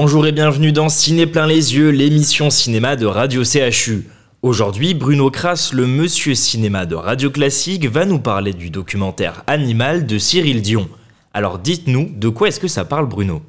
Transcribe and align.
Bonjour 0.00 0.28
et 0.28 0.32
bienvenue 0.32 0.70
dans 0.70 0.88
Ciné 0.88 1.26
plein 1.26 1.48
les 1.48 1.74
yeux, 1.76 1.90
l'émission 1.90 2.50
cinéma 2.50 2.94
de 2.94 3.04
Radio 3.04 3.42
CHU. 3.42 4.06
Aujourd'hui, 4.42 4.94
Bruno 4.94 5.28
Kras, 5.28 5.72
le 5.74 5.88
monsieur 5.88 6.36
cinéma 6.36 6.86
de 6.86 6.94
Radio 6.94 7.30
Classique, 7.30 7.84
va 7.86 8.04
nous 8.04 8.20
parler 8.20 8.52
du 8.52 8.70
documentaire 8.70 9.42
Animal 9.48 10.06
de 10.06 10.16
Cyril 10.18 10.62
Dion. 10.62 10.86
Alors 11.34 11.58
dites-nous, 11.58 12.10
de 12.14 12.28
quoi 12.28 12.46
est-ce 12.46 12.60
que 12.60 12.68
ça 12.68 12.84
parle 12.84 13.08
Bruno? 13.08 13.42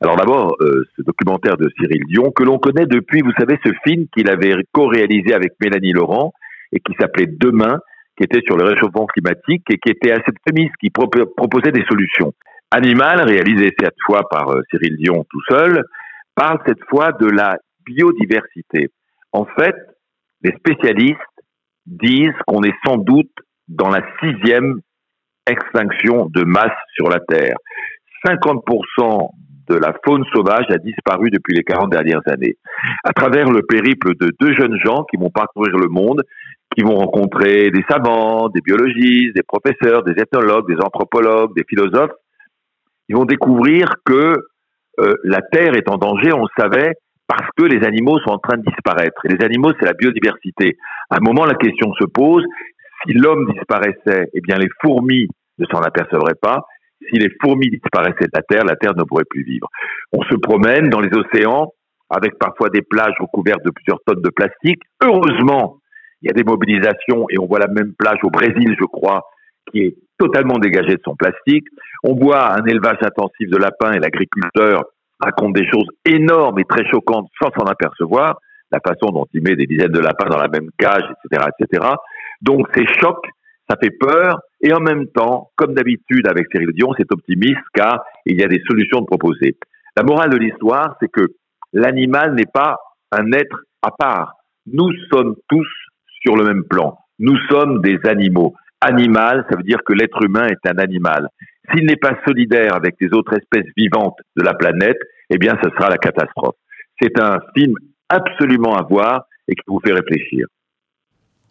Alors 0.00 0.16
d'abord, 0.16 0.56
euh, 0.62 0.82
ce 0.96 1.02
documentaire 1.02 1.56
de 1.56 1.70
Cyril 1.78 2.02
Dion, 2.08 2.32
que 2.32 2.42
l'on 2.42 2.58
connaît 2.58 2.86
depuis, 2.86 3.22
vous 3.22 3.30
savez, 3.38 3.56
ce 3.64 3.70
film 3.86 4.06
qu'il 4.12 4.28
avait 4.28 4.56
co-réalisé 4.72 5.32
avec 5.32 5.52
Mélanie 5.62 5.92
Laurent 5.92 6.32
et 6.72 6.80
qui 6.80 6.92
s'appelait 6.98 7.28
Demain, 7.28 7.78
qui 8.18 8.24
était 8.24 8.42
sur 8.44 8.56
le 8.56 8.64
réchauffement 8.64 9.06
climatique 9.06 9.62
et 9.70 9.78
qui 9.78 9.92
était 9.92 10.10
assez 10.10 10.32
féministe, 10.44 10.74
qui 10.80 10.90
proposait 10.90 11.70
des 11.70 11.84
solutions. 11.88 12.32
Animal, 12.72 13.20
réalisé 13.20 13.72
cette 13.78 13.94
fois 14.04 14.28
par 14.28 14.50
euh, 14.50 14.60
Cyril 14.70 14.96
Dion 14.96 15.24
tout 15.30 15.42
seul, 15.48 15.84
parle 16.34 16.58
cette 16.66 16.84
fois 16.90 17.12
de 17.12 17.26
la 17.26 17.58
biodiversité. 17.84 18.88
En 19.32 19.44
fait, 19.44 19.76
les 20.42 20.52
spécialistes 20.56 21.20
disent 21.86 22.34
qu'on 22.46 22.62
est 22.64 22.74
sans 22.84 22.96
doute 22.96 23.30
dans 23.68 23.88
la 23.88 24.02
sixième 24.20 24.80
extinction 25.48 26.26
de 26.26 26.44
masse 26.44 26.76
sur 26.96 27.08
la 27.08 27.20
Terre. 27.20 27.56
50% 28.26 29.30
de 29.68 29.74
la 29.76 29.94
faune 30.04 30.24
sauvage 30.34 30.66
a 30.70 30.78
disparu 30.78 31.30
depuis 31.30 31.54
les 31.54 31.62
40 31.62 31.90
dernières 31.90 32.22
années. 32.26 32.56
À 33.04 33.12
travers 33.12 33.50
le 33.50 33.62
périple 33.62 34.14
de 34.16 34.32
deux 34.40 34.54
jeunes 34.54 34.78
gens 34.84 35.04
qui 35.04 35.16
vont 35.16 35.30
parcourir 35.30 35.76
le 35.76 35.88
monde, 35.88 36.22
qui 36.76 36.82
vont 36.82 36.96
rencontrer 36.96 37.70
des 37.70 37.84
savants, 37.88 38.48
des 38.48 38.60
biologistes, 38.60 39.34
des 39.34 39.42
professeurs, 39.42 40.02
des 40.02 40.20
ethnologues, 40.20 40.66
des 40.68 40.80
anthropologues, 40.82 41.54
des 41.54 41.64
philosophes, 41.68 42.12
ils 43.08 43.16
vont 43.16 43.24
découvrir 43.24 43.94
que 44.04 44.36
euh, 44.98 45.14
la 45.24 45.42
Terre 45.42 45.74
est 45.74 45.88
en 45.88 45.96
danger, 45.96 46.32
on 46.32 46.42
le 46.42 46.62
savait, 46.62 46.92
parce 47.26 47.48
que 47.56 47.64
les 47.64 47.84
animaux 47.84 48.18
sont 48.20 48.30
en 48.30 48.38
train 48.38 48.56
de 48.56 48.62
disparaître. 48.62 49.20
Et 49.24 49.34
les 49.34 49.44
animaux, 49.44 49.72
c'est 49.78 49.86
la 49.86 49.92
biodiversité. 49.92 50.76
À 51.10 51.16
un 51.16 51.20
moment, 51.20 51.44
la 51.44 51.54
question 51.54 51.92
se 51.94 52.04
pose, 52.04 52.44
si 53.04 53.12
l'homme 53.12 53.50
disparaissait, 53.52 54.28
eh 54.32 54.40
bien 54.40 54.56
les 54.56 54.68
fourmis 54.80 55.28
ne 55.58 55.66
s'en 55.66 55.80
apercevraient 55.80 56.38
pas, 56.40 56.64
si 57.10 57.18
les 57.18 57.30
fourmis 57.42 57.68
disparaissaient 57.68 58.24
de 58.24 58.34
la 58.34 58.42
Terre, 58.42 58.64
la 58.64 58.76
Terre 58.76 58.94
ne 58.96 59.02
pourrait 59.02 59.24
plus 59.28 59.44
vivre. 59.44 59.68
On 60.12 60.22
se 60.22 60.34
promène 60.36 60.88
dans 60.88 61.00
les 61.00 61.10
océans 61.14 61.72
avec 62.08 62.38
parfois 62.38 62.70
des 62.70 62.82
plages 62.82 63.14
recouvertes 63.18 63.64
de 63.64 63.70
plusieurs 63.70 63.98
tonnes 64.06 64.22
de 64.22 64.30
plastique. 64.30 64.80
Heureusement, 65.02 65.78
il 66.22 66.28
y 66.28 66.30
a 66.30 66.32
des 66.32 66.44
mobilisations 66.44 67.26
et 67.30 67.38
on 67.38 67.46
voit 67.46 67.58
la 67.58 67.68
même 67.68 67.92
plage 67.98 68.18
au 68.22 68.30
Brésil, 68.30 68.76
je 68.78 68.84
crois, 68.84 69.22
est 69.80 69.96
totalement 70.18 70.58
dégagée 70.58 70.96
de 70.96 71.02
son 71.04 71.16
plastique. 71.16 71.66
On 72.02 72.14
voit 72.14 72.52
un 72.52 72.64
élevage 72.64 72.98
intensif 73.02 73.48
de 73.48 73.56
lapins 73.56 73.92
et 73.92 73.98
l'agriculteur 73.98 74.84
raconte 75.20 75.54
des 75.54 75.66
choses 75.66 75.88
énormes 76.04 76.58
et 76.58 76.64
très 76.64 76.86
choquantes 76.90 77.28
sans 77.40 77.50
s'en 77.58 77.64
apercevoir, 77.64 78.38
la 78.70 78.80
façon 78.80 79.12
dont 79.12 79.26
il 79.32 79.42
met 79.42 79.56
des 79.56 79.66
dizaines 79.66 79.92
de 79.92 80.00
lapins 80.00 80.28
dans 80.28 80.38
la 80.38 80.48
même 80.48 80.68
cage, 80.78 81.04
etc., 81.24 81.48
etc. 81.58 81.88
Donc 82.42 82.66
ces 82.74 82.86
chocs 83.00 83.26
ça 83.68 83.76
fait 83.82 83.90
peur, 83.90 84.40
et 84.60 84.72
en 84.72 84.80
même 84.80 85.08
temps, 85.08 85.50
comme 85.56 85.74
d'habitude 85.74 86.28
avec 86.28 86.46
Cyril 86.52 86.70
Dion, 86.72 86.92
c'est 86.96 87.10
optimiste 87.10 87.62
car 87.74 88.04
il 88.24 88.40
y 88.40 88.44
a 88.44 88.48
des 88.48 88.62
solutions 88.66 89.00
de 89.00 89.06
proposer. 89.06 89.56
La 89.96 90.04
morale 90.04 90.30
de 90.30 90.36
l'histoire, 90.36 90.96
c'est 91.00 91.10
que 91.10 91.26
l'animal 91.72 92.34
n'est 92.34 92.50
pas 92.52 92.76
un 93.12 93.32
être 93.32 93.62
à 93.82 93.90
part. 93.90 94.34
Nous 94.66 94.90
sommes 95.10 95.34
tous 95.48 95.66
sur 96.22 96.36
le 96.36 96.44
même 96.44 96.64
plan. 96.64 96.98
Nous 97.18 97.36
sommes 97.48 97.80
des 97.82 97.98
animaux. 98.04 98.54
Animal, 98.80 99.44
ça 99.50 99.56
veut 99.56 99.62
dire 99.62 99.78
que 99.86 99.92
l'être 99.92 100.22
humain 100.22 100.46
est 100.46 100.70
un 100.70 100.78
animal. 100.78 101.28
S'il 101.70 101.86
n'est 101.86 101.96
pas 101.96 102.16
solidaire 102.26 102.74
avec 102.74 102.94
les 103.00 103.08
autres 103.12 103.32
espèces 103.32 103.70
vivantes 103.76 104.18
de 104.36 104.42
la 104.42 104.54
planète, 104.54 104.98
eh 105.30 105.38
bien, 105.38 105.58
ce 105.62 105.70
sera 105.70 105.88
la 105.88 105.98
catastrophe. 105.98 106.56
C'est 107.00 107.18
un 107.20 107.38
film 107.56 107.74
absolument 108.08 108.76
à 108.76 108.82
voir 108.82 109.24
et 109.48 109.54
qui 109.54 109.62
vous 109.66 109.80
fait 109.84 109.92
réfléchir. 109.92 110.46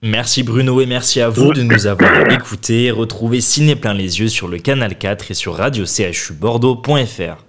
Merci 0.02 0.44
Bruno 0.44 0.82
et 0.82 0.86
merci 0.86 1.20
à 1.20 1.30
vous 1.30 1.52
de 1.52 1.64
nous 1.64 1.88
avoir 1.88 2.30
écoutés. 2.32 2.92
Retrouvez 2.92 3.42
Ciné 3.42 3.76
plein 3.76 3.94
les 3.94 4.20
yeux 4.20 4.28
sur 4.28 4.48
le 4.48 4.60
canal 4.60 4.98
4 4.98 5.32
et 5.32 5.34
sur 5.34 5.56
radio 5.56 5.86
CHU 5.86 6.34
Bordeaux.fr. 6.34 7.44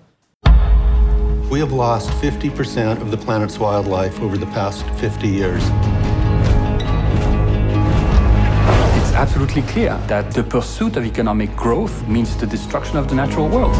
We 1.50 1.60
have 1.60 1.72
lost 1.72 2.10
50% 2.22 3.00
of 3.00 3.10
the 3.10 3.16
planet's 3.16 3.58
wildlife 3.58 4.20
over 4.20 4.36
the 4.36 4.50
past 4.52 4.84
50 5.00 5.28
years. 5.28 5.62
Absolutely 9.16 9.62
clear 9.62 9.96
that 10.08 10.30
the 10.32 10.42
pursuit 10.42 10.96
of 10.96 11.04
economic 11.04 11.54
growth 11.56 12.06
means 12.06 12.36
the 12.36 12.46
destruction 12.46 12.98
of 12.98 13.08
the 13.08 13.14
natural 13.14 13.48
world. 13.48 13.74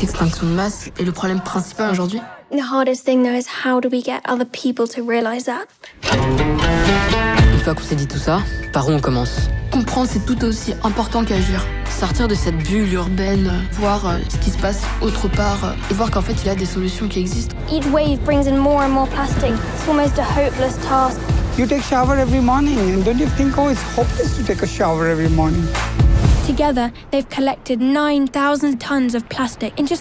L'extinction 0.00 0.46
de 0.46 0.52
masse 0.54 0.90
est 0.98 1.04
le 1.04 1.12
problème 1.12 1.40
principal 1.40 1.90
aujourd'hui. 1.90 2.20
The 2.50 2.62
hardest 2.62 3.04
thing 3.04 3.22
though 3.22 3.36
is 3.36 3.46
how 3.64 3.80
do 3.80 3.88
we 3.90 4.02
get 4.02 4.20
other 4.26 4.46
people 4.46 4.86
to 4.88 5.02
realize 5.02 5.44
that? 5.44 5.66
Une 7.52 7.60
fois 7.60 7.74
qu'on 7.74 7.82
s'est 7.82 7.96
dit 7.96 8.06
tout 8.06 8.18
ça, 8.18 8.40
par 8.72 8.88
où 8.88 8.92
on 8.92 9.00
commence? 9.00 9.48
Comprendre 9.70 10.08
c'est 10.10 10.24
tout 10.24 10.42
aussi 10.44 10.74
important 10.84 11.24
qu'agir. 11.24 11.64
Sortir 11.98 12.28
de 12.28 12.34
cette 12.34 12.58
bulle 12.58 12.92
urbaine, 12.92 13.50
voir 13.72 14.06
euh, 14.06 14.18
ce 14.28 14.36
qui 14.36 14.50
se 14.50 14.58
passe 14.58 14.82
autre 15.00 15.28
part 15.28 15.64
euh, 15.64 15.72
et 15.90 15.94
voir 15.94 16.10
qu'en 16.10 16.20
fait 16.20 16.34
il 16.42 16.46
y 16.46 16.50
a 16.50 16.54
des 16.54 16.66
solutions 16.66 17.08
qui 17.08 17.20
existent. 17.20 17.56
Each 17.72 17.86
wave 17.86 18.18
brings 18.20 18.46
in 18.46 18.58
more 18.58 18.82
and 18.82 18.90
more 18.90 19.08
plastic. 19.08 19.52
It's 19.52 19.88
almost 19.88 20.18
a 20.18 20.22
hopeless 20.22 20.76
task. 20.86 21.18
You 21.56 21.66
take 21.66 21.82
shower 21.82 22.16
every 22.18 22.40
morning 22.40 22.78
and 22.78 23.02
don't 23.02 23.18
you 23.18 23.26
think 23.38 23.56
oh 23.56 23.70
it's 23.70 23.82
hopeless 23.94 24.36
to 24.36 24.44
take 24.44 24.62
a 24.62 24.66
shower 24.66 25.06
every 25.06 25.30
morning? 25.30 25.66
Together, 26.46 26.92
they've 27.12 27.28
collected 27.30 27.80
9,000 27.80 28.78
tons 28.78 29.14
of 29.14 29.26
plastic 29.30 29.72
in 29.78 29.86
just 29.86 29.94